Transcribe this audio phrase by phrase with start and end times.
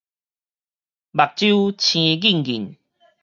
[0.03, 0.03] 目
[1.35, 2.63] 睭青 gìn-gìn